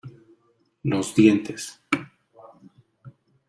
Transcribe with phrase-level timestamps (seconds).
[0.81, 1.79] los dientes.